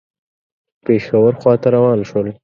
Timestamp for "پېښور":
0.85-1.31